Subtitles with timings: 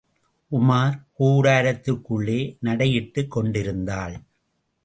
[0.51, 4.15] உமார் கூடாரத்திற்குள்ளே நடையிட்டுக் கொண்டிருந்தாள்.